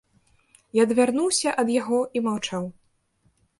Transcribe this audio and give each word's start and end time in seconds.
Я 0.77 0.85
адвярнуўся 0.89 1.53
ад 1.65 1.71
яго 1.75 2.01
і 2.19 2.25
маўчаў. 2.31 2.63